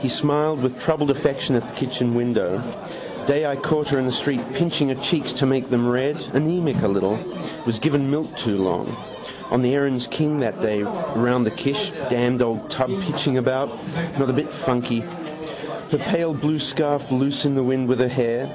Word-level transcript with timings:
He 0.00 0.08
smiled 0.08 0.64
with 0.64 0.80
troubled 0.80 1.12
affection 1.12 1.54
at 1.54 1.64
the 1.68 1.74
kitchen 1.74 2.12
window. 2.16 2.60
Day 3.24 3.46
I 3.46 3.54
caught 3.54 3.88
her 3.90 4.00
in 4.00 4.04
the 4.04 4.10
street 4.10 4.40
pinching 4.52 4.88
her 4.88 4.96
cheeks 4.96 5.32
to 5.34 5.46
make 5.46 5.70
them 5.70 5.88
red. 5.88 6.16
Anemic 6.32 6.82
a 6.82 6.88
little. 6.88 7.20
Was 7.64 7.78
given 7.78 8.10
milk 8.10 8.36
too 8.36 8.58
long. 8.58 8.96
On 9.52 9.62
the 9.62 9.76
Erin's 9.76 10.08
King 10.08 10.40
that 10.40 10.60
day 10.60 10.82
round 10.82 11.46
the 11.46 11.52
Kish. 11.52 11.92
Damned 12.10 12.42
old 12.42 12.68
tub 12.68 12.90
pitching 13.02 13.36
about. 13.38 13.78
Not 14.18 14.28
a 14.28 14.32
bit 14.32 14.48
funky. 14.50 15.04
Her 15.92 15.98
pale 15.98 16.34
blue 16.34 16.58
scarf 16.58 17.12
loose 17.12 17.44
in 17.44 17.54
the 17.54 17.62
wind 17.62 17.86
with 17.88 18.00
her 18.00 18.08
hair. 18.08 18.50